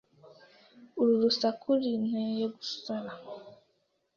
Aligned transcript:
Uru 0.99 1.13
rusaku 1.23 1.69
rinteye 1.81 2.45
gusara. 2.55 3.11